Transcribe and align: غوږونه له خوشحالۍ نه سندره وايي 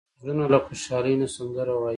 غوږونه 0.19 0.45
له 0.53 0.57
خوشحالۍ 0.65 1.13
نه 1.21 1.27
سندره 1.35 1.73
وايي 1.75 1.89